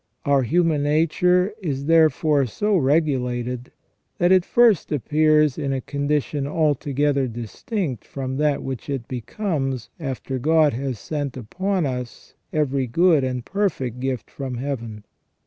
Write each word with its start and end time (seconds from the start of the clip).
Our 0.25 0.41
human 0.41 0.81
nature 0.81 1.53
is, 1.61 1.85
therefore, 1.85 2.47
so 2.47 2.75
regulated, 2.75 3.71
that 4.17 4.31
it 4.31 4.43
first 4.43 4.91
appears 4.91 5.59
in 5.59 5.71
a 5.71 5.79
condition 5.79 6.47
altogether 6.47 7.27
distinct 7.27 8.03
from 8.03 8.37
that 8.37 8.63
which 8.63 8.89
it 8.89 9.07
becomes 9.07 9.91
after 9.99 10.39
God 10.39 10.73
has 10.73 10.97
sent 10.97 11.37
upon 11.37 11.85
us 11.85 12.33
every 12.51 12.87
good 12.87 13.23
and 13.23 13.45
perfect 13.45 13.99
gift 13.99 14.31
from 14.31 14.55
heaven. 14.55 15.03